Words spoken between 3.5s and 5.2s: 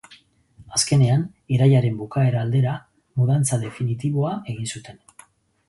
definitiboa egin zuten.